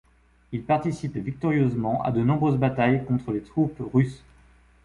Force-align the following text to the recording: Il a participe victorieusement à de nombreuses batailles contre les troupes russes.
Il 0.51 0.61
a 0.61 0.63
participe 0.63 1.15
victorieusement 1.17 2.01
à 2.01 2.11
de 2.11 2.23
nombreuses 2.23 2.57
batailles 2.57 3.05
contre 3.05 3.31
les 3.33 3.41
troupes 3.41 3.79
russes. 3.93 4.23